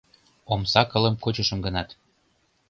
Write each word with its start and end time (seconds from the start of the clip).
Омса 0.53 0.81
кылым 0.91 1.15
кучышым 1.23 1.59
гынат 1.65 1.89